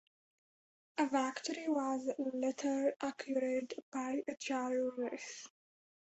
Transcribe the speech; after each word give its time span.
The 0.97 1.05
factory 1.09 1.67
was 1.69 2.09
later 2.33 2.95
acquired 3.03 3.75
by 3.93 4.23
Chrysler. 4.41 5.19